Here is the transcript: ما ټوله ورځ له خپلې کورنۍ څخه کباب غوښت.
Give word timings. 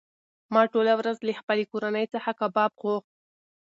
ما 0.53 0.61
ټوله 0.71 0.93
ورځ 0.99 1.17
له 1.27 1.33
خپلې 1.39 1.63
کورنۍ 1.71 2.05
څخه 2.13 2.29
کباب 2.39 2.71
غوښت. 2.81 3.09